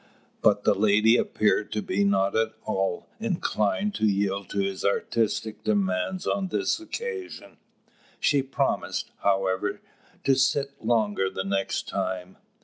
But 0.41 0.63
the 0.63 0.73
lady 0.73 1.15
appeared 1.15 1.71
to 1.73 1.81
be 1.83 2.03
not 2.03 2.35
at 2.35 2.53
all 2.65 3.05
inclined 3.19 3.93
to 3.97 4.07
yield 4.07 4.49
to 4.49 4.57
his 4.57 4.83
artistic 4.83 5.63
demands 5.63 6.25
on 6.25 6.47
this 6.47 6.79
occasion; 6.79 7.57
she 8.19 8.41
promised, 8.41 9.11
however, 9.19 9.79
to 10.23 10.33
sit 10.35 10.83
longer 10.83 11.29
the 11.29 11.43
next 11.43 11.87
time. 11.87 12.37